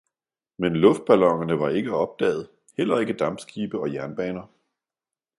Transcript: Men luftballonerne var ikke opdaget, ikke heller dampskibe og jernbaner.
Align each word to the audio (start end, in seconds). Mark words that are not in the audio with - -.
Men 0.63 0.73
luftballonerne 0.77 1.59
var 1.59 1.69
ikke 1.81 1.93
opdaget, 1.95 2.41
ikke 2.47 2.51
heller 2.77 3.11
dampskibe 3.13 3.79
og 3.79 3.93
jernbaner. 3.93 4.47